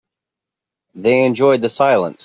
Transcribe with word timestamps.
They 0.95 1.25
enjoyed 1.25 1.61
the 1.61 1.69
silence. 1.69 2.19